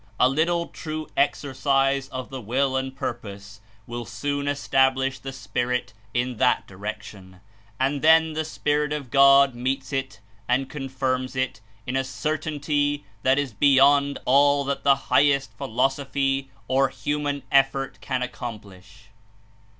[0.19, 6.37] A little true exercise of the will and purpose will soon establish the spirit in
[6.37, 7.39] that direction,
[7.79, 10.19] and then the Spirit of God meets it
[10.49, 16.89] and confirms it in a certainty that is beyond all that the highest philosophy or
[16.89, 19.09] human effort can accomplish.